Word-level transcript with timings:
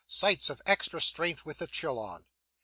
Sights 0.07 0.49
of 0.49 0.63
extra 0.65 0.99
strength 0.99 1.45
with 1.45 1.59
the 1.59 1.67
chill 1.67 1.99
on. 1.99 2.25